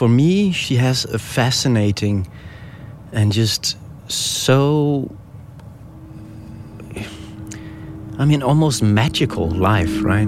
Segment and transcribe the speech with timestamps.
[0.00, 2.26] for me, she has a fascinating
[3.12, 3.76] and just
[4.08, 5.14] so,
[8.18, 10.26] I mean, almost magical life, right?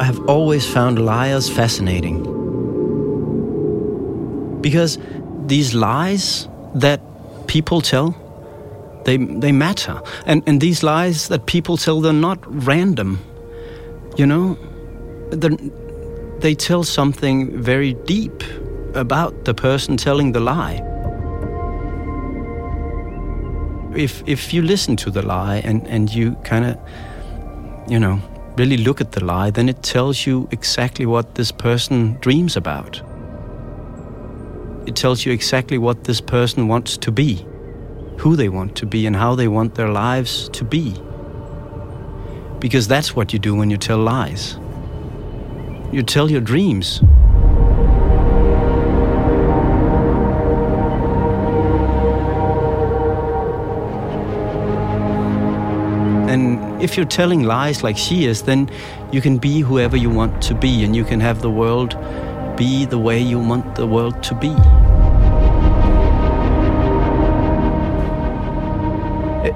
[0.00, 2.22] I have always found liars fascinating.
[4.60, 4.96] Because
[5.46, 7.00] these lies that
[7.48, 8.14] people tell,
[9.06, 10.00] they, they matter.
[10.24, 13.18] And, and these lies that people tell, they're not random.
[14.16, 14.58] You know,
[16.40, 18.42] they tell something very deep
[18.94, 20.82] about the person telling the lie.
[23.94, 26.78] If, if you listen to the lie and, and you kind of,
[27.88, 28.20] you know,
[28.56, 33.02] really look at the lie, then it tells you exactly what this person dreams about.
[34.86, 37.46] It tells you exactly what this person wants to be,
[38.18, 40.94] who they want to be, and how they want their lives to be.
[42.60, 44.58] Because that's what you do when you tell lies.
[45.92, 47.00] You tell your dreams.
[56.30, 58.70] And if you're telling lies like she is, then
[59.10, 61.96] you can be whoever you want to be, and you can have the world
[62.56, 64.54] be the way you want the world to be.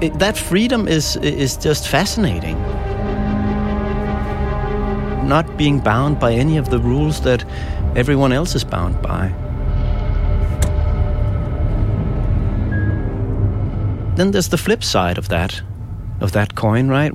[0.05, 2.57] It, that freedom is is just fascinating.
[5.25, 7.43] Not being bound by any of the rules that
[7.95, 9.33] everyone else is bound by.
[14.15, 15.61] Then there's the flip side of that,
[16.21, 17.11] of that coin, right?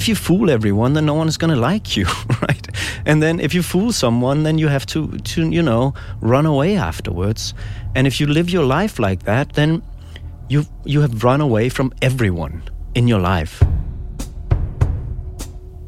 [0.00, 2.06] If you fool everyone, then no one is going to like you,
[2.42, 2.68] right?
[3.04, 6.76] And then if you fool someone, then you have to, to, you know, run away
[6.76, 7.52] afterwards.
[7.94, 9.82] And if you live your life like that, then
[10.48, 12.62] you you have run away from everyone
[12.94, 13.62] in your life.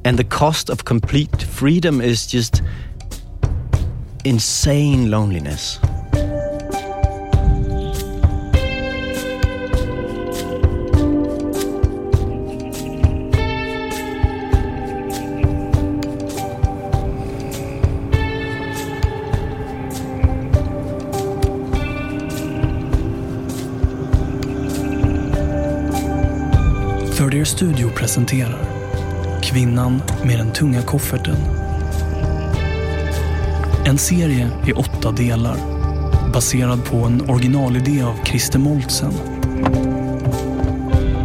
[0.05, 2.63] And the cost of complete freedom is just
[4.25, 5.79] insane loneliness.
[27.45, 28.80] Studio presenterar
[29.51, 31.37] Kvinnan med den tunga kofferten.
[33.87, 35.57] En serie i åtta delar
[36.33, 39.13] baserad på en originalidé av Christer Moltsen.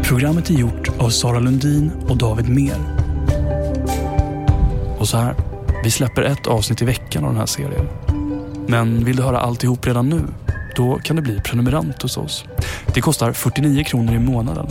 [0.04, 2.78] Programmet är gjort av Sara Lundin och David Mer.
[5.00, 5.36] Och så här,
[5.84, 7.88] vi släpper ett avsnitt i veckan av den här serien.
[8.68, 10.22] Men vill du höra alltihop redan nu?
[10.76, 12.46] Då kan du bli prenumerant hos oss.
[12.94, 14.68] Det kostar 49 kronor i månaden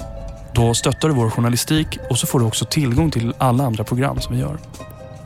[0.55, 4.21] då stöttar du vår journalistik och så får du också tillgång till alla andra program
[4.21, 4.59] som vi gör.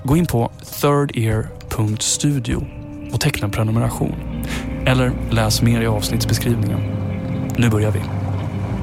[0.04, 0.50] Gå in på
[0.80, 2.66] thirdear.studio
[3.12, 4.14] och teckna en prenumeration.
[4.86, 6.80] Eller läs mer i avsnittsbeskrivningen.
[7.56, 8.00] Nu börjar vi.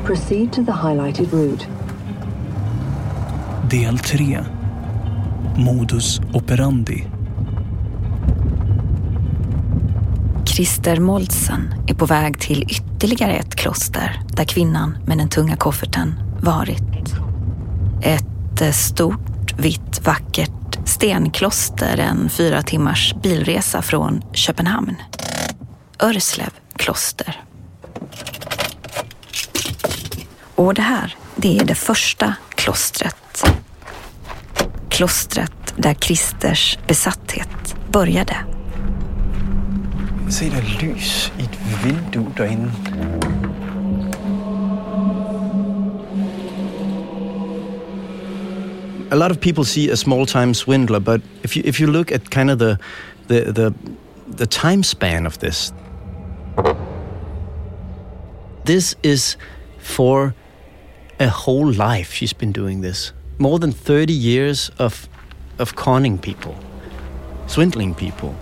[0.06, 1.66] Proceed to the highlighted route.
[3.70, 4.40] Del 3.
[5.58, 7.04] Modus operandi.
[10.46, 16.25] Christer Moltsen är på väg till ytterligare ett kloster där kvinnan med den tunga kofferten
[16.46, 17.14] varit.
[18.02, 20.52] Ett eh, stort, vitt, vackert
[20.86, 24.96] stenkloster en fyra timmars bilresa från Köpenhamn.
[26.00, 27.44] Örslev kloster.
[30.56, 33.46] Och det här, det är det första klostret.
[34.90, 38.38] Klostret där Kristers besatthet började.
[40.30, 42.72] Se, det lys i ett fönster där inne.
[49.12, 52.30] A lot of people see a small-time swindler, but if you if you look at
[52.32, 52.78] kind of the
[53.28, 53.74] the the,
[54.38, 55.74] the time span of this,
[58.66, 59.38] this is
[59.80, 60.34] for
[61.20, 62.12] a whole life.
[62.12, 65.08] She's been doing this, more than thirty years of
[65.60, 66.56] of conning people,
[67.48, 68.34] swindling people.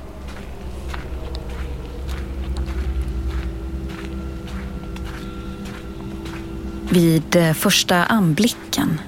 [6.90, 9.02] Vid eh, första anblicken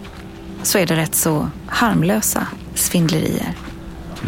[0.65, 3.53] så är det rätt så harmlösa svindlerier.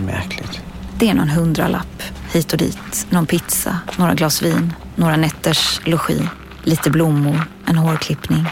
[0.06, 0.62] Märkligt.
[1.00, 2.04] Det är någon hundralapp
[2.34, 6.30] hit och dit, någon pizza, några glas vin, några nätters logi,
[6.64, 8.46] lite blommor, en hårklippning.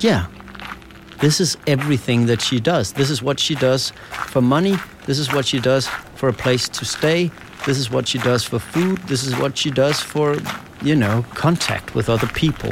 [0.00, 0.22] Yeah.
[1.20, 2.92] This is everything that she does.
[2.92, 4.78] This is what she does for money.
[5.06, 7.30] This is what she does for a place to stay.
[7.64, 8.98] This is what she does for food.
[9.08, 10.36] This is what she does for,
[10.82, 12.70] you know, contact with other people.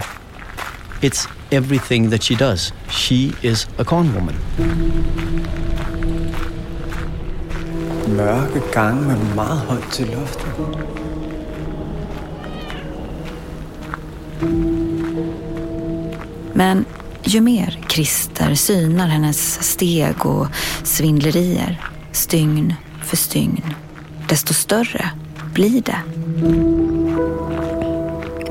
[1.05, 2.73] It's everything that she does.
[2.89, 4.37] She is a con woman.
[8.09, 10.53] mørke gange med meget højt til loftet.
[16.55, 16.85] Men
[17.25, 20.47] ju mer Christer synar hennes steg och
[20.85, 23.75] svindlerier, stygn för stygn,
[24.29, 25.11] desto större
[25.55, 25.99] blir det.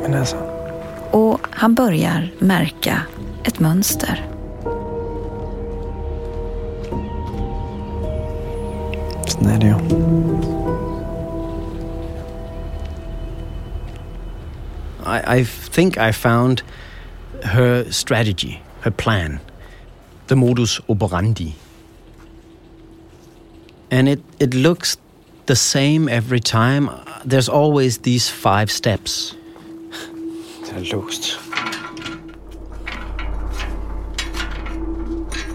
[0.01, 0.52] Men altså, Och
[1.63, 3.01] han börjar märka
[3.43, 4.25] ett mönster.
[9.27, 9.77] sådan er det jo.
[15.05, 16.63] I, I think I found
[17.43, 19.39] her strategy, her plan,
[20.27, 21.55] the modus operandi.
[23.91, 24.97] And it, it looks
[25.45, 26.89] the same every time.
[27.29, 29.35] There's always these five steps.
[30.75, 31.52] Det er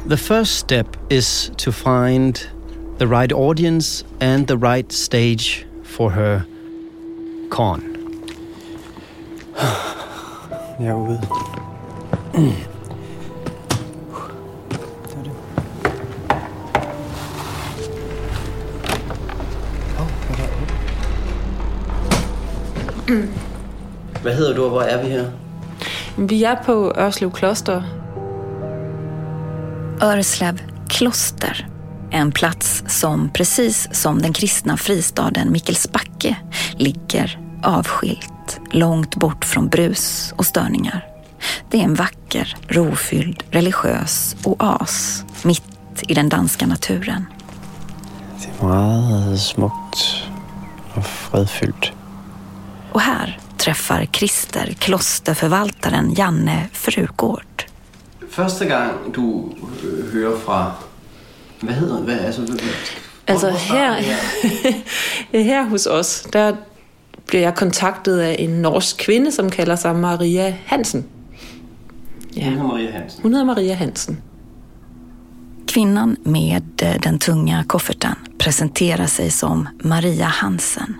[0.08, 2.48] The first step is to find
[2.96, 6.46] the right audience and the right stage for her
[7.50, 7.82] con.
[10.80, 11.20] Jeg er ude.
[24.22, 25.30] Hvad hedder du, og hvor er vi her?
[26.16, 27.97] Vi er på Ørslev Kloster.
[30.00, 31.68] Örslöv kloster.
[32.10, 36.36] En plats som precis som den kristna fristaden Mikkelsbacke
[36.76, 41.06] ligger avskilt, långt bort från brus och störningar.
[41.70, 47.26] Det är en vacker, rofylld, religiös oas mitt i den danska naturen.
[48.38, 50.24] Det er meget smukt
[50.94, 51.92] og fredfyldt.
[52.92, 57.67] Och här träffar Christer klosterförvaltaren Janne Frugård.
[58.30, 59.52] Første gang du
[59.84, 60.72] øh, hører fra...
[61.60, 62.58] Hvad hedder hvad, altså, hvad,
[63.26, 63.94] Altså her,
[65.50, 66.52] her hos os, der
[67.26, 71.06] bliver jeg kontaktet af en norsk kvinde, som kalder sig Maria Hansen.
[72.36, 73.22] Ja, Maria Hansen.
[73.22, 74.22] hun hedder Maria Hansen.
[75.66, 80.96] Kvinnan med eh, den tunga kofferten presenterar sig som Maria Hansen.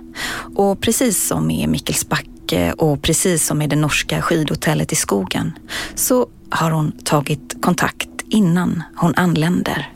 [0.56, 2.37] Och precis som i Mikkelsbacke
[2.76, 5.52] och precis som i det norska skidhotellet i skogen
[5.94, 9.92] så har hon tagit kontakt innan hon anländer.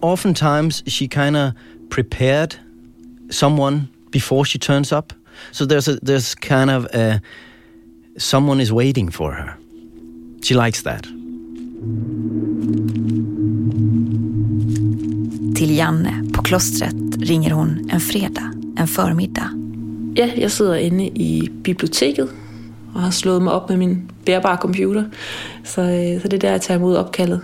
[0.00, 1.52] Oftentimes she kind of
[1.90, 2.54] prepared
[3.30, 3.80] someone
[4.12, 5.12] before she turns up.
[5.52, 7.20] So there's a, there's kind of a,
[8.16, 9.56] someone is waiting for her.
[10.42, 11.02] She likes that.
[15.56, 19.67] Till Janne på klostret ringer hon en fredag, en förmiddag.
[20.16, 22.28] Ja, jeg sidder inde i biblioteket
[22.94, 25.04] og har slået mig op med min bærbare computer.
[25.64, 27.40] Så, øh, så det er der, jeg tager imod opkaldet.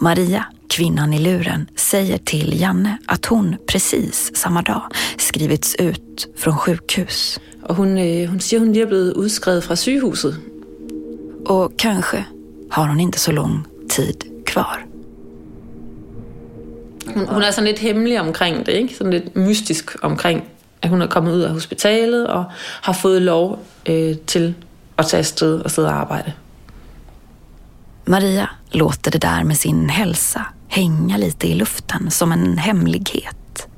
[0.00, 4.80] Maria, kvinnan i luren, säger till Janne att hon precis samma dag
[5.18, 7.38] skrivits ut från sjukhus.
[7.62, 10.40] Og hun, øh, hun siger, hun lige er blevet udskrevet fra sygehuset.
[11.46, 12.24] Och kanske
[12.70, 14.14] har hon inte så lång tid
[14.46, 14.82] kvar.
[17.14, 18.94] Hun, hun er sådan lidt hemmelig omkring det, ikke?
[18.94, 20.44] Sådan lidt mystisk omkring,
[20.82, 22.44] at hun er kommet ud af hospitalet og
[22.82, 24.54] har fået lov øh, til
[24.98, 26.32] at tage afsted og sidde og arbejde.
[28.06, 33.68] Maria låter det där med sin hälsa hänga lite i luften som en hemlighet.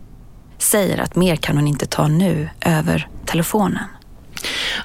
[0.58, 3.78] Säger att mer kan hon inte ta nu över telefonen.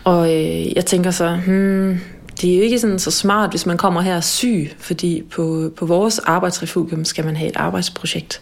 [0.04, 2.00] Og øh, jeg tænker så, hmm,
[2.42, 5.86] det er jo ikke sådan så smart, hvis man kommer her syg, fordi på, på
[5.86, 8.42] vores arbejdsrefugium skal man have et arbejdsprojekt.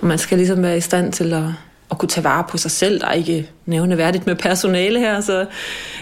[0.00, 1.44] Og man skal ligesom være i stand til at,
[1.90, 3.00] at kunne tage vare på sig selv.
[3.00, 5.46] Der er ikke nævneværdigt med personale her, så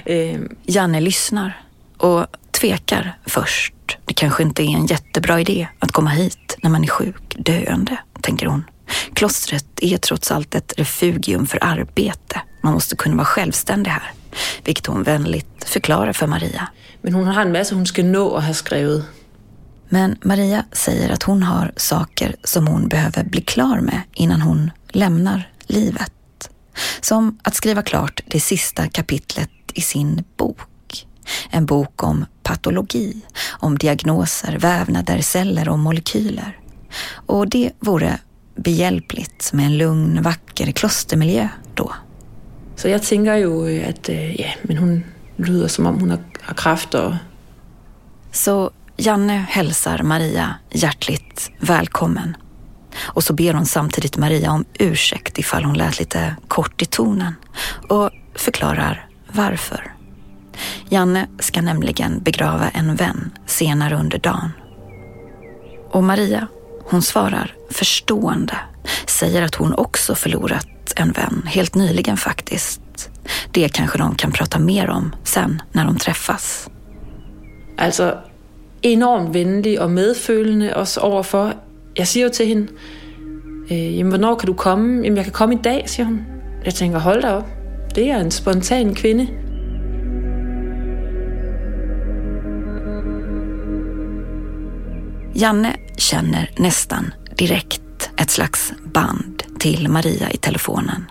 [0.06, 0.38] øh,
[0.74, 1.62] Janne lyssnar
[1.98, 3.72] och tvekar först.
[4.04, 7.98] Det kanske inte är en jättebra idé att komma hit när man är sjuk, döende,
[8.20, 8.64] tänker hon.
[9.14, 12.40] Klostret är trots allt ett refugium för arbete.
[12.62, 14.12] Man måste kunna vara självständig här,
[14.64, 16.68] vilket hon vänligt förklarar för Maria.
[17.02, 19.04] men hun har en masse, hun skal nå at have skrevet.
[19.88, 24.70] Men Maria säger att hon har saker som hon behöver bli klar med innan hon
[24.88, 26.12] lämnar livet.
[27.00, 31.06] Som att skriva klart det sista kapitlet i sin bok.
[31.50, 36.58] En bok om patologi, om diagnoser, vävnader, celler och molekyler.
[37.26, 38.18] Och det vore
[38.56, 41.92] behjälpligt med en lugn, vacker klostermiljö då.
[42.76, 45.04] Så jeg tænker jo, øh, at øh, ja, men hun
[45.38, 47.16] lyder som om hun har, kræft og
[48.32, 52.36] Så Janne hälsar Maria hjärtligt välkommen.
[52.98, 57.34] Och så ber hon samtidigt Maria om ursäkt ifall hon lät lite kort i tonen
[57.88, 59.92] och förklarar varför.
[60.88, 64.50] Janne ska nämligen begrava en vän senare under dagen.
[65.90, 66.48] Och Maria,
[66.84, 68.58] hon svarar förstående
[69.06, 73.10] säger att hon också förlorat en vän, helt nyligen faktiskt.
[73.50, 76.70] Det kanske de kan prata mer om sen när de träffas.
[77.78, 78.18] Alltså,
[78.82, 81.52] enormt vänlig och medföljande oss overfor.
[81.98, 82.68] Jeg siger jo til hende,
[83.70, 85.02] øh, jamen, hvornår kan du komme?
[85.02, 86.20] Jamen, jeg kan komme i dag, siger hun.
[86.64, 87.46] Jeg tænker, hold da op.
[87.94, 89.28] Det er en spontan kvinde.
[95.34, 101.04] Janne känner nästan direkt ett slags band till Maria i telefonen.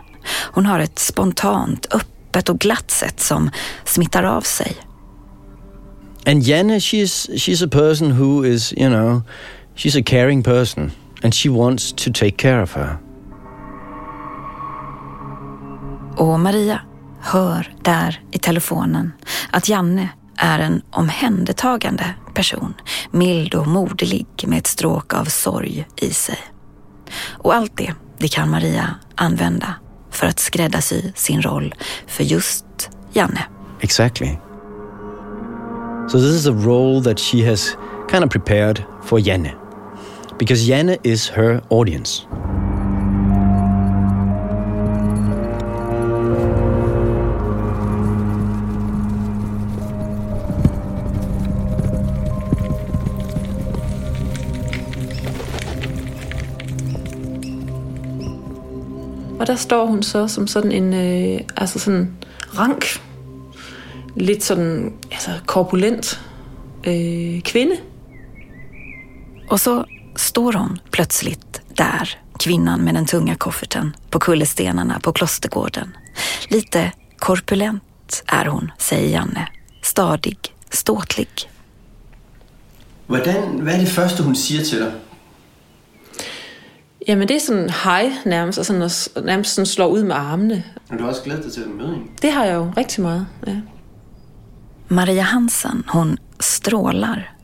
[0.54, 3.50] Hon har ett spontant, öppet och glatt sätt som
[3.86, 4.76] smittar av sig.
[6.26, 9.22] And Janne, she's she's a person who is, you know,
[9.76, 10.92] she's a caring person,
[11.24, 12.98] and she wants to take care of her.
[16.18, 16.82] Och Maria
[17.22, 19.12] hör där i telefonen
[19.52, 22.74] att Janne är en omhändertagande person,
[23.12, 26.40] mild och moderlig med ett stråk av sorg i sig.
[27.32, 29.76] Och allt det, det kan Maria använda
[30.12, 31.76] för att skräddarsy sin roll
[32.08, 33.44] för just Janne.
[33.80, 34.38] Exactly.
[36.08, 37.78] So this is a role that she has
[38.12, 39.52] kind of prepared for Janne,
[40.38, 42.28] because Janne is her audience.
[59.40, 62.12] Og der står hun så som sådan en øh, altså sådan
[62.60, 62.86] rank,
[64.16, 66.22] lidt sådan altså korpulent
[66.88, 67.76] øh, kvinde.
[69.50, 69.84] Och så
[70.16, 75.98] står hon plötsligt där, kvinnan med den tunga kofferten, på kullerstenarna på klostergården.
[76.50, 79.48] Lite korpulent är hon, säger Janne.
[79.82, 80.38] Stadig,
[80.72, 81.28] ståtlig.
[83.08, 84.92] Hvordan, hvad er det første, hun siger til dig?
[87.08, 90.64] Jamen det er sådan hej nærmest, og sådan at, nærmest sådan slår ud med armene.
[90.90, 92.08] Og du har også glædet dig til at møde hende.
[92.22, 93.56] Det har jeg jo rigtig meget, ja.
[94.88, 97.36] Maria Hansen, hon strålar.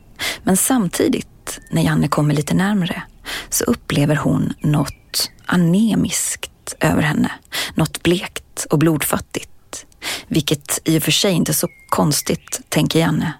[0.44, 1.28] Men samtidigt,
[1.70, 3.02] när Janne kommer lite närmre,
[3.50, 7.30] så upplever hon något anemiskt över henne.
[7.74, 9.86] Något blekt och blodfattigt.
[10.28, 13.32] Vilket i och för sig inte är så konstigt, tänker Janne.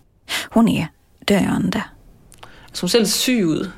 [0.50, 0.88] Hon är
[1.24, 1.84] döende.
[2.80, 3.70] Hun ser syg ud.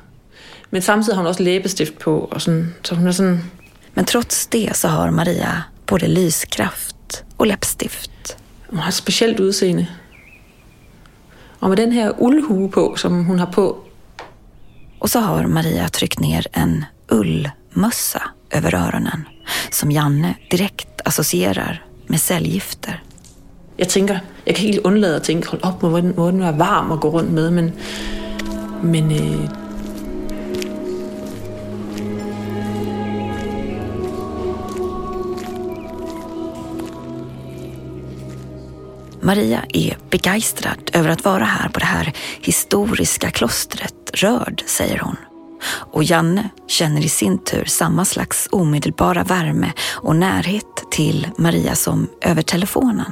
[0.69, 3.51] Men samtidig har hun også læbestift på, og sådan, så hun er sådan...
[3.93, 8.37] Men trots det så har Maria både lyskraft och läppstift.
[8.69, 9.87] Hun har et specielt udseende.
[11.59, 13.84] Og med den her uldhue på, som hun har på,
[15.05, 19.27] och så har Maria tryckt ner en ullmössa över öronen
[19.69, 23.03] som Janne direkt associerar med cellgifter.
[23.77, 26.39] Jag tänker, jag kan inte helt undlade att tänka hold op, må den, må den
[26.39, 27.71] være varm att gå runt med, men,
[28.81, 29.64] men øh,
[39.25, 45.15] Maria är begeistrad över att vara här på det här historiska klostret, rörd, säger hon.
[45.91, 52.07] Och Janne känner i sin tur samma slags omedelbara värme och närhet till Maria som
[52.21, 53.11] över telefonen.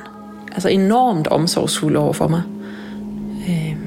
[0.55, 2.41] altså enormt omsorgsfuld over for mig.
[3.47, 3.77] Øh,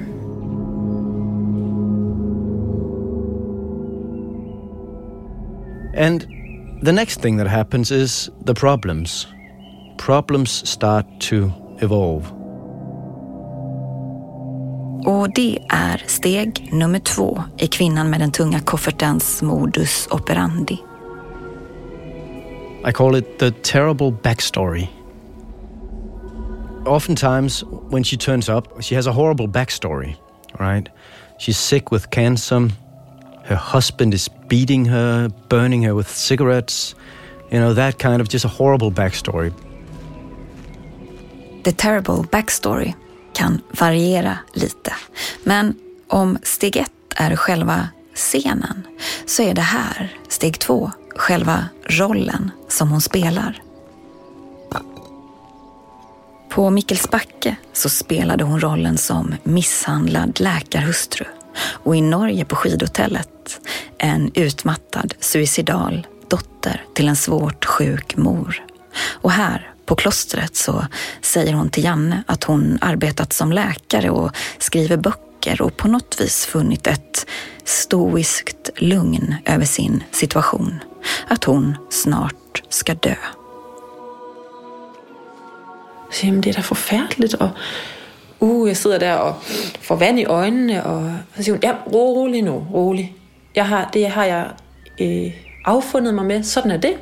[5.97, 6.21] And
[6.85, 9.27] the next thing that happens is the problems.
[9.97, 12.25] Problems start to evolve.
[15.05, 20.77] Och det är steg nummer två i kvinnan med den tunga koffertens modus operandi.
[22.87, 24.87] I call it the terrible backstory.
[26.85, 30.15] Oftentimes, when she turns up, she has a horrible backstory,
[30.59, 30.89] right?
[31.37, 32.69] She's sick with cancer.
[33.43, 36.95] Her husband is beating her, burning her with cigarettes.
[37.51, 39.53] You know, that kind of just a horrible backstory.
[41.67, 42.93] The terrible backstory
[43.33, 44.93] kan variera lite.
[45.43, 45.75] Men
[46.07, 48.87] om steg ett är själva scenen
[49.25, 53.61] så är det här, steg två, själva rollen som hon spelar.
[56.49, 61.25] På Mikkelsbacke så spelade hon rollen som misshandlad läkarhustru
[61.57, 63.59] och i Norge på skidhotellet
[63.97, 68.65] en utmattad, suicidal dotter till en svårt sjuk mor.
[69.21, 70.85] Och här på klostret så
[71.21, 76.21] säger hon till Janne att hon arbetat som läkare och skriver böcker och på något
[76.21, 77.25] vis funnit ett
[77.63, 80.79] stoiskt lugn över sin situation.
[81.27, 83.15] Att hon snart ska dö.
[86.23, 87.49] Jamen, det är da forfærdeligt, og
[88.39, 89.35] uh, jeg sidder der og
[89.81, 93.15] får vand i øjnene, og så siger hun, ja, rolig nu, rolig.
[93.55, 94.47] Jeg har, det har jeg
[95.01, 95.31] øh,
[95.65, 96.95] affundet mig med, sådan er det.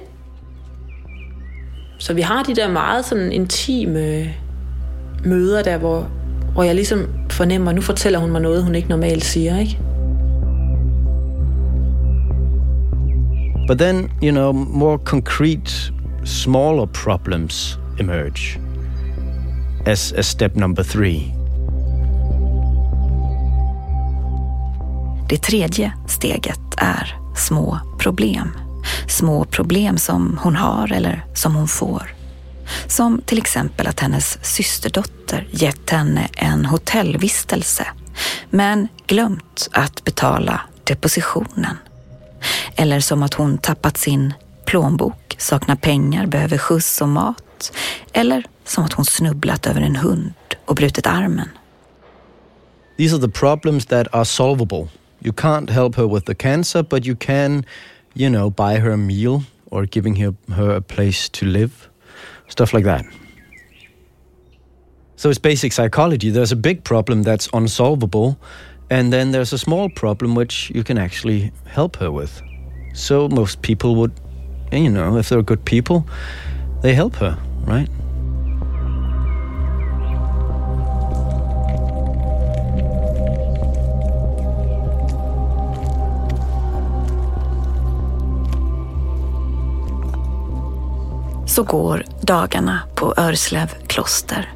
[2.05, 4.33] Så vi har de der meget sådan intime
[5.23, 6.07] møder der, hvor,
[6.53, 9.79] hvor jeg ligesom fornemmer, nu fortæller hun mig noget, hun ikke normalt siger, ikke?
[13.67, 15.93] But then, you know, more concrete,
[16.25, 18.61] smaller problems emerge
[19.85, 21.21] as, as step number three.
[25.29, 28.64] Det tredje steget är små problem.
[29.07, 32.15] Små problem som hon har eller som hon får.
[32.87, 37.87] Som till exempel att hennes systerdotter gett henne en hotellvistelse
[38.49, 41.77] men glömt att betala depositionen.
[42.75, 44.33] Eller som att hon tappat sin
[44.65, 47.71] plånbok, saknar pengar, behöver skjuts och mat.
[48.13, 50.33] Eller som att hon snubblat över en hund
[50.65, 51.49] och brutit armen.
[52.97, 54.87] These are the problems that are solvable.
[55.19, 57.65] You can't help her with the cancer, but you can,
[58.15, 61.89] you know, buy her a meal or giving her, her a place to live.
[62.47, 63.05] Stuff like that.
[65.17, 66.29] So it's basic psychology.
[66.29, 68.37] There's a big problem that's unsolvable,
[68.89, 72.41] and then there's a small problem which you can actually help her with.
[72.93, 74.11] So most people would,
[74.71, 76.07] you know, if they're good people,
[76.81, 77.89] they help her, right?
[91.55, 94.53] Så går dagarna på Örslev kloster.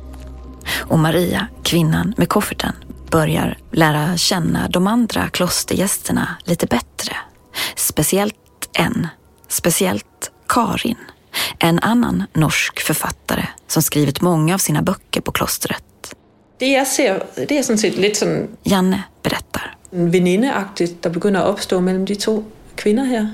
[0.78, 2.74] Och Maria, kvinnan med kofferten,
[3.12, 7.16] börjar lära känna de andra klostergästerna lite bättre.
[7.76, 8.36] Speciellt
[8.74, 9.08] en,
[9.48, 10.98] speciellt Karin,
[11.60, 16.16] en annan norsk författare som skrivit många av sina böcker på klostret.
[16.58, 19.76] Det jeg ser, det er sådan set lidt sådan Janne berättar.
[19.92, 22.44] venindeagtigt, der begynder at opstå mellem de to
[22.76, 23.28] kvinder her.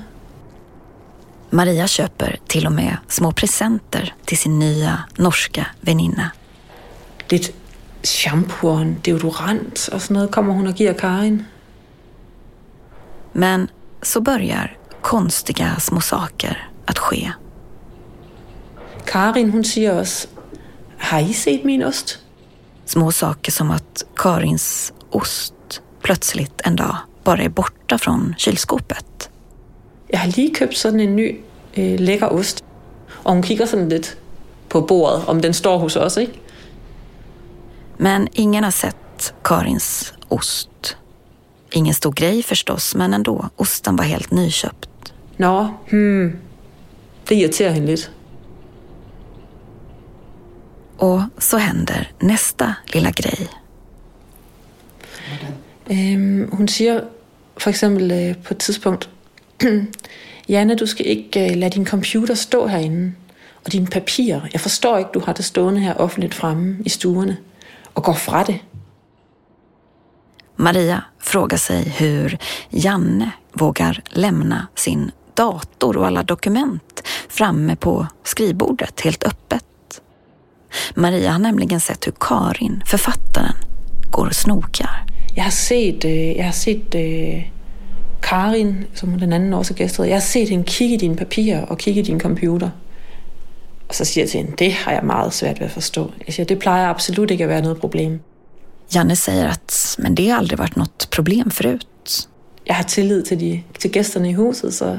[1.56, 6.30] Maria köper till och med små presenter till sin nya norska väninna.
[7.28, 7.52] Lidt
[8.02, 11.44] shampoo en deodorant sådan noget kommer hun og giver Karin.
[13.32, 13.68] Men
[14.02, 17.32] så börjar konstiga små saker att ske.
[19.06, 20.28] Karin hun siger også,
[20.98, 22.18] har I set min ost?
[22.84, 29.30] Små saker som att Karins ost plötsligt en dag bara är borta från kylskåpet.
[30.10, 31.40] Jeg har lige købt sådan en ny
[31.76, 32.64] øh, lækker ost.
[33.24, 34.18] Og hun kigger sådan lidt
[34.68, 36.40] på bordet, om den står hos os, ikke?
[37.98, 40.98] Men ingen har sett Karins ost.
[41.72, 43.44] Ingen stor grej förstås, men ändå.
[43.56, 44.88] Osten var helt nyköpt.
[45.38, 46.36] Nå, hmm.
[47.28, 48.10] Det irriterer hende lidt.
[50.98, 53.48] Och så händer nästa lilla grej.
[55.90, 57.00] Øhm, hun siger
[57.58, 59.10] for eksempel øh, på et tidspunkt,
[60.48, 63.12] Janne, du skal ikke øh, lade din computer stå herinde.
[63.64, 64.40] Og dine papirer.
[64.52, 67.36] Jeg forstår ikke, du har det stående her offentligt fremme i stuerne.
[67.94, 68.58] Og går fra det.
[70.56, 72.38] Maria frågar sig hur
[72.70, 80.00] Janne vågar lämna sin dator och alla dokument framme på skrivbordet helt öppet.
[80.94, 83.56] Maria har nämligen sett hur Karin, författaren,
[84.10, 85.04] går och snokar.
[85.34, 87.55] Jeg har set, øh, jeg har set øh,
[88.22, 91.62] Karin, som den anden også gæst hedder, jeg har set hende kigge i dine papirer
[91.66, 92.70] og kigge i din computer.
[93.88, 96.10] Og så siger jeg til hende, det har jeg meget svært ved at forstå.
[96.26, 98.20] Jeg siger, det plejer absolut ikke at være noget problem.
[98.94, 102.28] Janne säger att men det har aldrig varit något problem förut.
[102.66, 104.98] Jeg har tillid til, de, til gæsterne i huset, så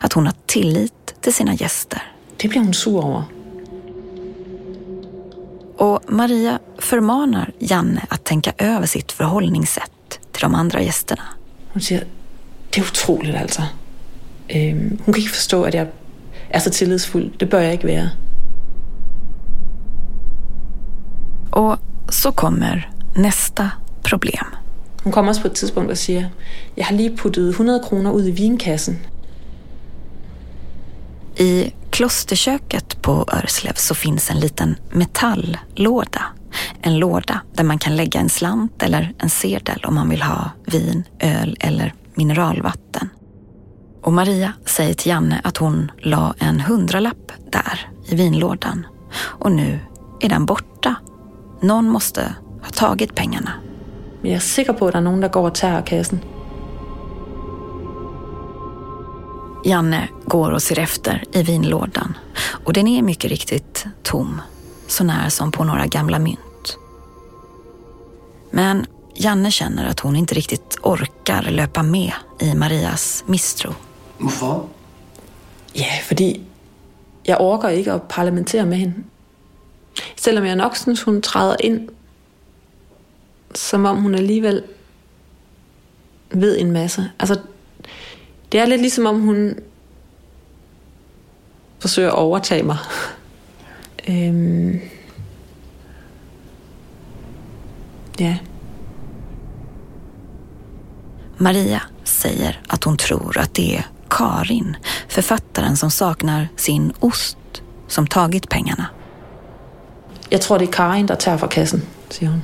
[0.00, 2.02] Att hon har tillit till sina gäster.
[2.42, 3.22] det bliver hun sur over.
[5.76, 11.22] Och Maria förmanar Janne att tänka över sitt förhållningssätt till de andra gästerna.
[11.72, 12.04] Hun siger,
[12.74, 13.62] det er utroligt altså.
[14.56, 15.86] Øhm, hun kan ikke forstå, at jeg
[16.50, 17.38] er så tillidsfuld.
[17.40, 18.10] Det bør jeg ikke være.
[21.50, 21.78] Och
[22.08, 23.70] så kommer nästa
[24.02, 24.46] problem.
[25.04, 26.28] Hun kommer også på et tidspunkt og siger,
[26.76, 28.98] jeg har lige puttet 100 kroner ud i vinkassen.
[31.36, 36.22] I klosterköket på Örslev så finns en liten metalllåda.
[36.82, 40.50] En låda där man kan lägga en slant eller en sedel om man vill ha
[40.66, 43.08] vin, öl eller mineralvatten.
[44.02, 48.86] Och Maria säger till Janne att hon la en hundralapp där i vinlådan.
[49.14, 49.78] Och nu
[50.20, 50.94] är den borta.
[51.60, 53.50] Någon måste ha tagit pengarna.
[54.22, 56.20] Men jeg er sikker på, at der er nogen, der går og tager kassen.
[59.64, 62.16] Janne går och ser efter i vinlådan
[62.64, 64.40] och den är mycket riktigt tom,
[64.88, 66.78] så när som på några gamla mynt.
[68.50, 68.86] Men
[69.20, 73.74] Janne känner att hon inte riktigt orkar löpa med i Marias misstro.
[74.18, 74.68] Hvorfor?
[75.72, 76.40] Ja, fordi
[77.26, 78.94] jeg orker ikke at parlamentere med hende.
[80.16, 81.88] Selvom jeg nok synes, hun træder ind,
[83.54, 84.62] som om hun alligevel
[86.30, 87.10] ved en masse.
[87.18, 87.40] Altså,
[88.52, 89.54] det er lidt ligesom om hun
[91.78, 92.78] forsøger at overtage mig.
[94.08, 94.80] øhm,
[98.20, 98.38] ja.
[101.42, 104.76] Maria säger att hon tror att det är Karin,
[105.08, 108.86] författaren som saknar sin ost, som tagit pengarna.
[110.30, 112.42] Jeg tror, det er Karin, der tager fra kassen, siger hun.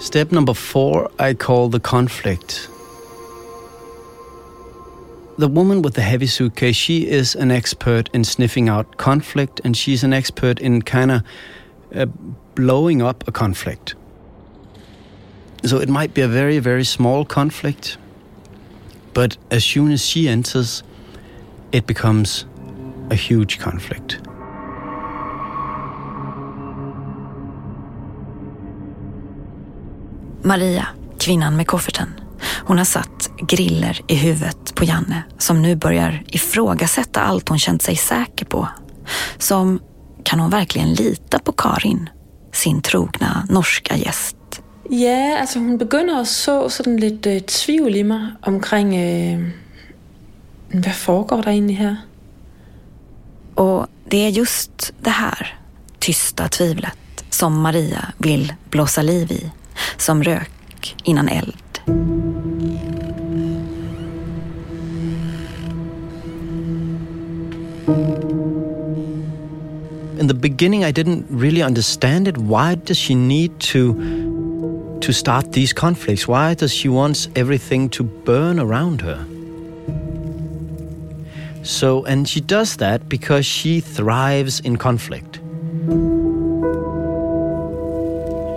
[0.00, 2.70] Step number four, I call the conflict.
[5.38, 9.76] The woman with the heavy suitcase, she is an expert in sniffing out conflict and
[9.76, 11.20] she's an expert in kind of
[11.94, 12.06] uh,
[12.54, 13.94] blowing up a conflict.
[15.62, 17.98] So it might be a very, very small conflict,
[19.12, 20.84] but as soon as she enters,
[21.72, 22.46] it becomes
[23.10, 24.18] a huge conflict.
[30.42, 30.86] Maria,
[31.18, 32.08] kvinnan med kofferten,
[32.64, 37.82] hon har satt griller i huvudet på Janne som nu börjar ifrågasätta allt hon känt
[37.82, 38.68] sig säker på.
[39.38, 39.80] Som,
[40.24, 42.08] kan hon verkligen lita på Karin,
[42.52, 44.39] sin trogna norska gäst?
[44.92, 49.48] Ja, altså hun begynder at så sådan lidt øh, tvivl i mig omkring, øh,
[50.80, 51.96] hvad foregår der egentlig her?
[53.56, 55.58] Och det är just det här,
[56.00, 59.50] tysta tvivlet, som Maria vill blåsa liv i.
[59.98, 61.80] Som rök innan eld.
[70.20, 72.36] In the beginning, I didn't really understand it.
[72.36, 73.94] Why does she need to
[75.00, 76.28] to start these conflicts?
[76.28, 79.26] Why does she want everything to burn around her?
[81.62, 85.40] So, and she does that because she thrives in conflict.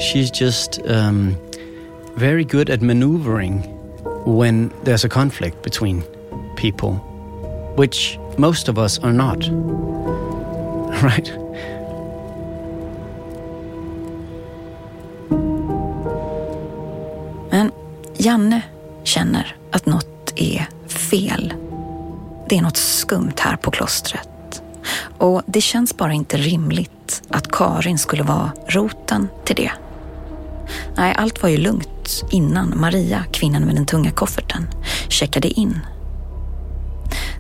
[0.02, 1.38] She's just um,
[2.16, 3.62] very good at maneuvering
[4.26, 6.04] when there's a conflict between
[6.56, 6.96] people,
[7.76, 9.50] which most of us are not.
[11.04, 11.43] Right?
[18.24, 18.62] Janne
[19.04, 21.54] känner att något är fel.
[22.50, 24.62] Det är något skumt här på klostret.
[25.18, 29.72] Och det känns bara inte rimligt att Karin skulle vara roten till det.
[30.96, 34.68] Nej, allt var ju lugnt innan Maria, kvinnan med den tunga kofferten,
[35.10, 35.80] checkade in.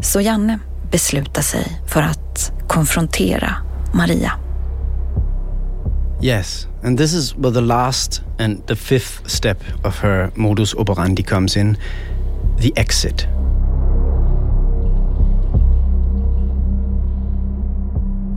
[0.01, 0.59] Så Janne
[0.91, 3.55] beslutar sig för att konfrontera
[3.93, 4.31] Maria.
[6.21, 11.23] Yes, and this is where the last and the fifth step of her modus operandi
[11.23, 11.77] comes in
[12.61, 13.27] the exit.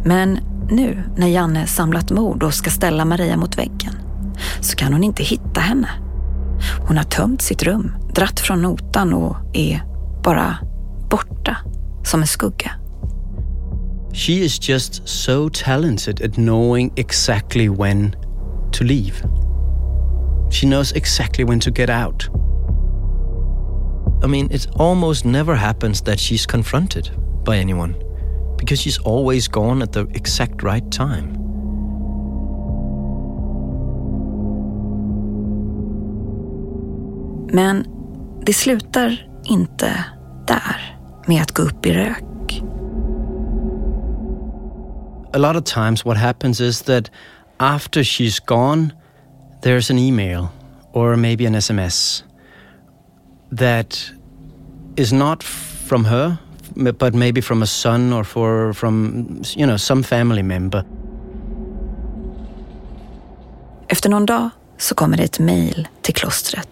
[0.04, 0.38] Men
[0.70, 3.94] nu när Janne samlat mod och ska ställa Maria mot väggen
[4.60, 5.88] så kan hon inte hitta henne.
[6.86, 9.82] Hon har tömt sitt rum, dratt från notan och är
[10.24, 10.56] bara
[11.10, 11.56] borta
[12.04, 12.70] som en skugga.
[14.12, 18.16] She is just so talented at knowing exactly when
[18.78, 19.22] to leave.
[20.50, 22.28] She knows exactly when to get out.
[24.22, 27.10] I mean, it almost never happens that she's confronted
[27.44, 27.94] by anyone
[28.56, 31.32] because she's always gone at the exact right time.
[37.52, 37.84] Men
[38.46, 40.04] det slutar inte
[40.46, 42.62] där med att gå upp i rök.
[45.32, 47.10] A lot of times, what happens is that
[47.58, 48.92] after she's gone,
[49.62, 50.52] there's an email
[50.92, 52.22] or maybe an SMS
[53.52, 54.10] that
[54.96, 56.38] is not from her,
[56.98, 60.84] but maybe from a son or for from you know some family member.
[63.88, 66.68] Efter någon dag så kommer det ett mejl till klostret.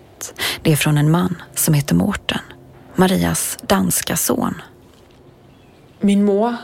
[0.63, 2.41] Det är från en man som heter Mårten,
[2.95, 4.55] Marias danska son.
[6.01, 6.57] Min mor,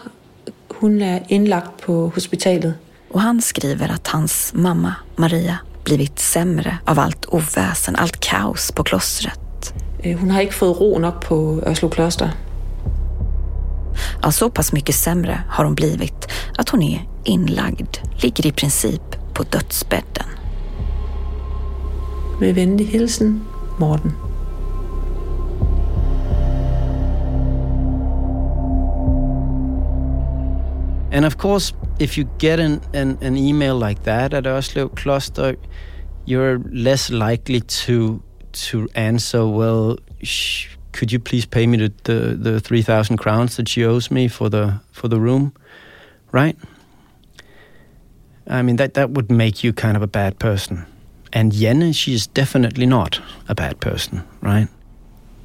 [0.68, 2.74] hun er indlagt på hospitalet.
[3.10, 8.82] Och han skriver att hans mamma, Maria, blivit sämre av allt oväsen, allt kaos på
[8.84, 9.74] klostret.
[10.04, 12.30] Øh, Hun har ikke fået ro nok på Ørslo Kloster.
[14.22, 19.16] Ja, så pass mycket sämre har hon blivit att hon är inlagd, ligger i princip
[19.34, 20.26] på dödsbädden.
[22.40, 23.44] Med venlig hilsen,
[23.78, 24.12] Morten.
[31.12, 35.56] And of course, if you get an, an, an email like that at Oslo Cluster,
[36.24, 42.52] you're less likely to to answer, well, sh- could you please pay me the, the,
[42.52, 45.52] the 3,000 crowns that she owes me for the, for the room?
[46.32, 46.56] Right?
[48.48, 50.86] I mean, that, that would make you kind of a bad person.
[51.32, 54.68] And Jenny, is definitely not a bad person, right?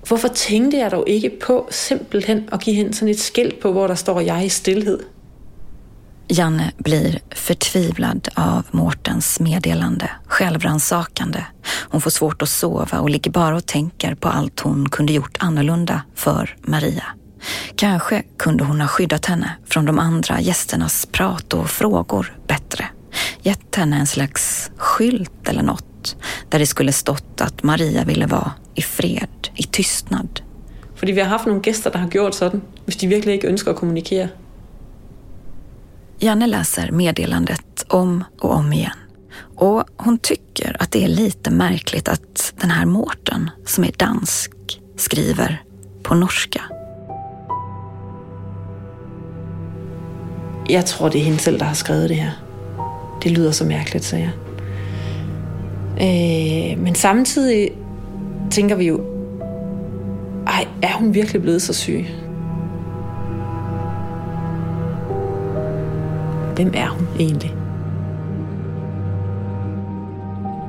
[0.07, 3.87] Hvorfor tænkte jeg dog ikke på simpelthen at give hende sådan et skilt på, hvor
[3.87, 4.99] der står jeg i stillhed?
[6.27, 11.43] Janne blir förtvivlad av Mårtens meddelande, självransakande.
[11.89, 15.37] Hon får svårt att sova och ligger bara och tänker på allt hon kunde gjort
[15.39, 17.03] annorlunda för Maria.
[17.75, 22.85] Kanske kunde hon ha skyddat henne från de andra gästernas prat och frågor bättre.
[23.41, 26.15] Gett henne en slags skylt eller något
[26.49, 30.41] där det skulle stått att Maria ville vara i fred, i tystnad.
[30.95, 32.61] För vi har haft några gäster som har gjort så, om
[32.99, 34.29] de verkligen inte önskar att kommunicera.
[36.19, 38.97] Janne läser meddelandet om och om igen.
[39.55, 44.51] Och hon tycker att det är lite märkligt att den här Mårten, som är dansk,
[44.95, 45.63] skriver
[46.03, 46.61] på norska.
[50.67, 52.33] Jag tror, det är hon själv som har skrivit det här.
[53.23, 54.33] Det lyder så märkligt, säger jag.
[55.97, 57.73] Øh, men samtidigt
[58.51, 58.97] tänker vi ju,
[60.47, 62.24] ej, hon verkligen blivit så sjuk?
[66.55, 67.55] Hvem er hun egentlig?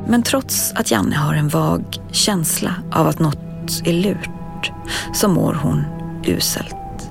[0.09, 4.73] Men trots att Janne har en vag känsla av att något är lurt
[5.15, 5.85] så mår hon
[6.27, 7.11] uselt.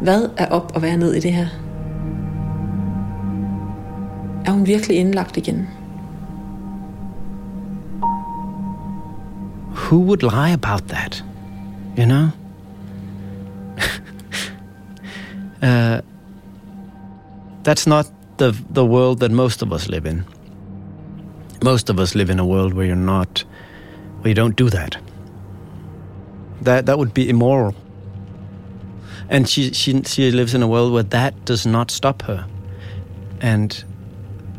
[0.00, 1.48] Hvad er op og være ned i det her?
[4.44, 5.66] Er hun virkelig indlagt igen?
[9.74, 11.24] Who would lie about that?
[11.98, 12.28] You know?
[15.62, 16.13] uh,
[17.64, 20.24] that's not the, the world that most of us live in.
[21.62, 23.44] Most of us live in a world where you're not,
[24.20, 24.96] where you don't do that.
[26.60, 27.74] That, that would be immoral.
[29.28, 32.46] And she, she, she lives in a world where that does not stop her.
[33.40, 33.72] And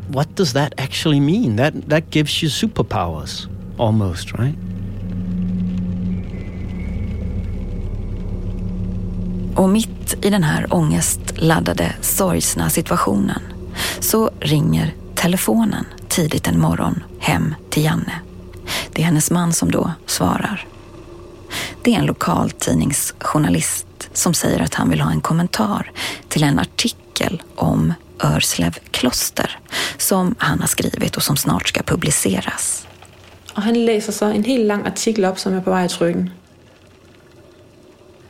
[0.08, 1.56] what does that actually mean?
[1.56, 4.56] That, that gives you superpowers, almost, right?
[9.56, 13.42] Och mitt i den här ångestladdade, sorgsna situationen
[14.00, 18.20] så ringer telefonen tidigt en morgon hem till Janne.
[18.92, 20.66] Det är hennes man som då svarar.
[21.82, 25.92] Det är en lokaltidningsjournalist som säger att han vill ha en kommentar
[26.28, 29.58] till en artikel om Örslev kloster
[29.98, 32.86] som han har skrivit och som snart ska publiceras.
[33.54, 36.30] Och han läser så en hel lång artikel upp som är på väg i trycka.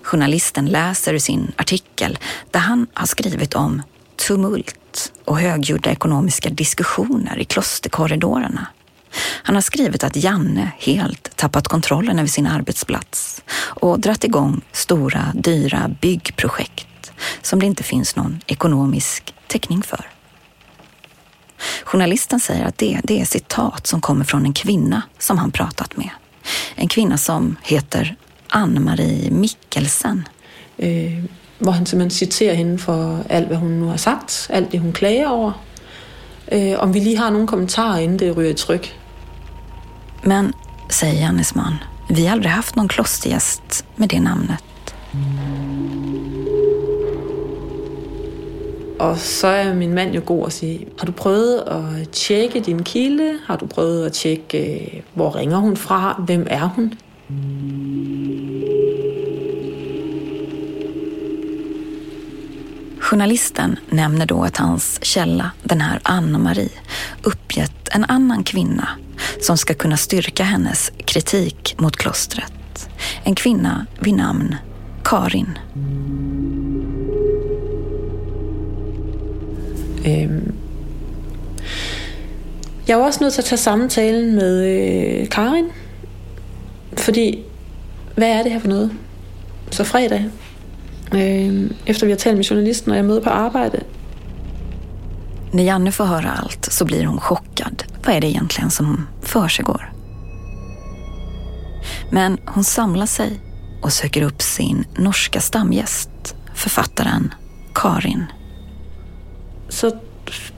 [0.06, 2.18] Journalisten läser ur sin artikel
[2.50, 3.82] där han har skrivit om
[4.16, 8.66] tumult och högljudda ekonomiska diskussioner i klosterkorridorerna.
[9.42, 15.32] Han har skrivit att Janne helt tappat kontrollen över sin arbetsplats och dratt igång stora,
[15.34, 20.10] dyra byggprojekt som det inte finns någon ekonomisk täckning för.
[21.84, 25.96] Journalisten säger att det, det är citat som kommer från en kvinna som han pratat
[25.96, 26.10] med.
[26.74, 28.16] En kvinna som heter
[28.54, 30.26] Ann-Marie Mikkelsen.
[30.78, 31.24] Øh,
[31.58, 34.92] hvor han simpelthen citerer hende for alt, hvad hun nu har sagt, alt det, hun
[34.92, 35.52] klager over.
[36.52, 39.00] Øh, om vi lige har nogle kommentarer, inden det ryger i tryk.
[40.24, 40.52] Men,
[40.90, 41.72] säger Jannes man,
[42.10, 44.56] vi har aldrig haft någon klostergäst med det namnet.
[48.98, 52.82] Og så er min mand jo god at sige, har du prøvet at tjekke din
[52.82, 53.38] kilde?
[53.46, 56.22] Har du prøvet at tjekke, øh, hvor ringer hun fra?
[56.26, 56.92] Hvem er hun?
[62.98, 66.70] Journalisten nämner då att hans källa, den här Anna-Marie,
[67.22, 68.88] uppgett en annan kvinna
[69.40, 72.88] som ska kunna styrka hennes kritik mot klostret.
[73.24, 74.56] En kvinna vid namn
[75.04, 75.58] Karin.
[80.04, 80.52] Øhm.
[82.88, 85.70] Jeg var også nødt til at tage samtalen med øh, Karin,
[86.98, 87.44] fordi
[88.14, 88.92] hvad er det her for noget?
[89.70, 90.24] Så fredag,
[91.14, 93.80] øh, efter vi har talt med journalisten og jeg møder på arbejde,
[95.52, 97.84] När Janne får höra allt så blir hon chockad.
[98.04, 99.92] Vad är det egentligen som försiggår?
[102.10, 103.40] Men hon samlar sig
[103.82, 107.34] och söker upp sin norska stamgäst, författaren
[107.74, 108.24] Karin.
[109.68, 109.90] så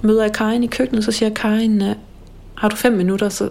[0.00, 1.94] møder jeg Karin i køkkenet, så siger Karin, øh,
[2.54, 3.50] har du fem minutter, så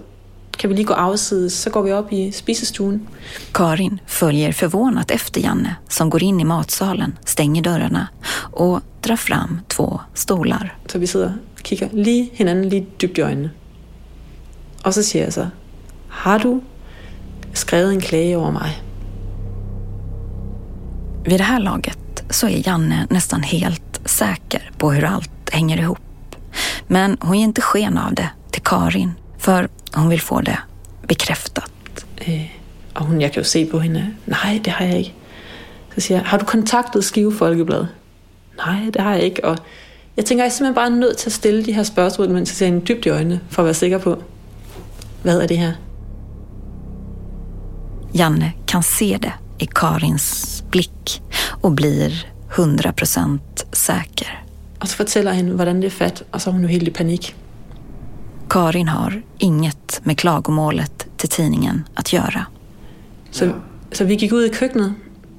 [0.58, 3.08] kan vi lige gå afsides, så går vi op i spisestuen.
[3.52, 8.08] Karin följer förvånat efter Janne som går in i matsalen, stänger dörrarna
[8.54, 10.78] och drar fram två stolar.
[10.88, 13.50] Så vi sidder og kigger lige hinanden lige dybt i øjnene.
[14.84, 15.50] Og så siger jeg så,
[16.10, 16.62] har du
[17.54, 18.84] skrevet en klage over mig?
[21.26, 26.36] Vid det här laget så är Janne nästan helt säker på hur allt hänger ihop.
[26.88, 29.12] Men hon ger inte sken av det till Karin
[29.48, 30.58] för hon vill få det
[31.08, 31.72] bekräftat.
[32.28, 32.50] Øh,
[32.94, 35.14] og hun, jeg kan jo se på hende, nej, det har jeg ikke.
[35.96, 37.86] Så siger jeg, har du kontaktet Skive Folkeblad?
[38.58, 39.46] Nej, det har jeg ikke.
[39.46, 39.58] Og
[40.18, 42.56] jeg tænker, jeg er simpelthen bare nødt til at stille de her spørgsmål, mens jeg
[42.56, 44.24] ser hende dybt i øjnene, for at være sikker på,
[45.24, 45.74] hvad er det her?
[48.16, 51.22] Janne kan se det i Karins blick
[51.64, 52.12] och blir
[52.52, 53.40] 100%
[53.74, 54.44] säker.
[54.80, 56.92] Og så jeg hende, hvordan det er fat, og så er hun jo helt i
[56.92, 57.36] panik.
[58.50, 62.46] Karin har inget med klagomålet till tidningen att göra.
[63.32, 63.52] Så,
[63.92, 64.94] så vi gik ud i køkkenet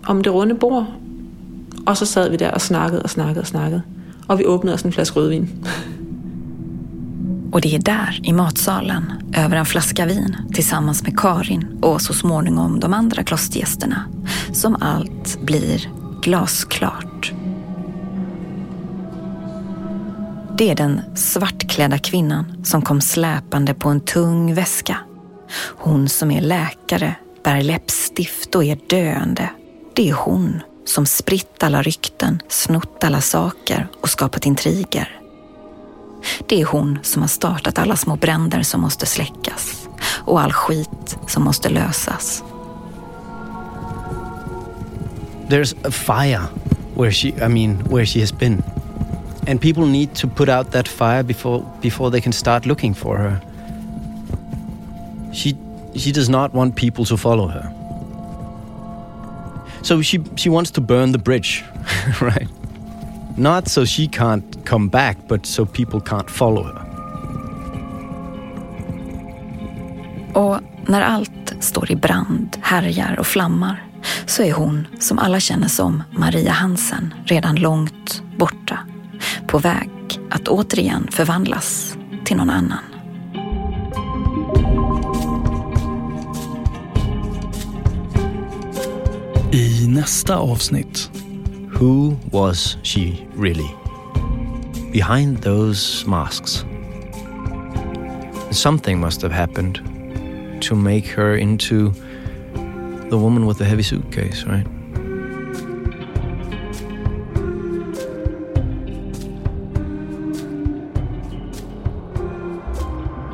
[0.07, 0.87] om det runde bord,
[1.87, 3.83] og så sad vi der og snakkede og snakkede og snakkede.
[4.27, 5.65] Og vi åbnede os en flaske rødvin.
[7.53, 12.15] Och det är där, i matsalen, över en flaska vin tillsammans med Karin och så
[12.15, 14.05] småningom de andra klostergästerna,
[14.53, 15.89] som allt blir
[16.23, 17.33] glasklart.
[20.59, 24.97] Det är den svartklädda kvinnan som kom släpande på en tung väska.
[25.77, 29.51] Hon som är läkare, bär läppstift och är döende.
[29.95, 35.21] Det är hon som spritt alla rykten, snott alla saker och skapat intriger.
[36.49, 41.19] Det är hon som har startat alla små bränder som måste släckas och all skit
[41.27, 42.45] som måste lösas.
[45.49, 46.43] There's a fire
[46.97, 48.63] where she, I mean, where she has been.
[49.49, 53.17] And people need to put out that fire before, before they can start looking for
[53.17, 53.41] her.
[55.33, 55.57] She,
[55.97, 57.73] she does not want people to follow her.
[59.83, 61.65] So she, she wants to burn the bridge,
[62.21, 62.47] right?
[63.39, 66.85] Not so she can't come back, but so people can't follow her.
[70.35, 73.85] Och när allt står i brand, härjar och flammar
[74.27, 78.79] så är hon, som alla känner som Maria Hansen, redan långt borta.
[79.49, 79.91] På väg
[80.31, 82.79] att återigen förvandlas till någon annan.
[89.53, 91.11] I nästa avsnitt
[91.81, 93.71] Who was she really?
[94.93, 96.65] Behind those masks.
[98.51, 99.81] Something must have happened
[100.61, 101.93] to make her into
[103.11, 104.78] the woman with the heavy suitcase, right?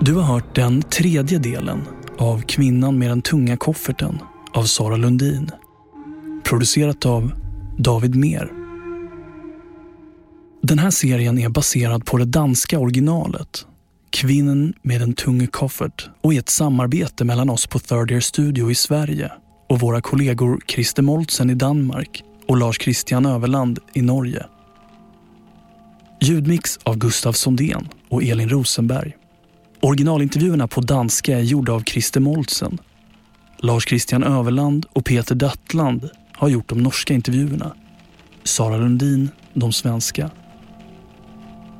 [0.05, 1.83] Du har hört den tredje delen
[2.19, 4.19] av Kvinnan med den tunga kofferten
[4.53, 5.51] av Sara Lundin.
[6.43, 7.33] Producerat av
[7.79, 8.51] David Mer.
[10.63, 13.67] Den här serien är baserad på det danska originalet
[14.11, 18.71] Kvinnan med den tunga koffert och är ett samarbete mellan oss på Third Year Studio
[18.71, 19.33] i Sverige
[19.69, 24.47] och våra kollegor Christer Moltsen i Danmark och Lars Christian Överland i Norge.
[26.21, 29.17] Ljudmix av Gustav Sondén och Elin Rosenberg.
[29.85, 32.79] Originalintervjuerna på danska är gjorda av Christer Moltsen.
[33.59, 37.75] Lars Christian Överland och Peter Dattland har gjort de norska intervjuerna.
[38.45, 40.31] Sara Lundin de svenska.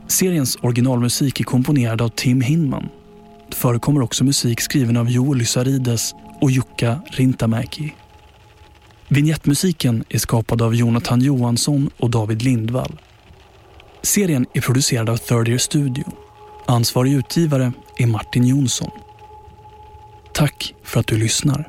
[0.07, 2.89] Seriens originalmusik är komponerad av Tim Hinman.
[3.51, 7.95] Det förekommer också musik skriven av Joel Lysarides och Jukka Rintamäki.
[9.09, 13.01] Vignettmusiken är skapad av Jonathan Johansson och David Lindvall.
[14.03, 16.05] Serien är producerad av Third Year Studio.
[16.67, 18.91] Ansvarig utgivare är Martin Jonsson.
[20.33, 21.69] Tack för att du lyssnar.